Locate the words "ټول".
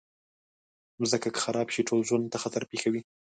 1.89-1.99